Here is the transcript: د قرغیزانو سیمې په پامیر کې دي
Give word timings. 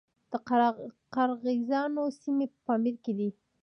د 0.31 0.33
قرغیزانو 1.13 2.03
سیمې 2.21 2.45
په 2.51 2.57
پامیر 2.65 2.95
کې 3.03 3.13
دي 3.19 3.29